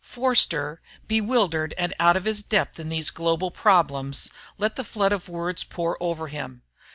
[0.03, 5.29] Forster, bewildered and out of his depth in these global problems, let the flood of
[5.29, 6.63] words pour over him.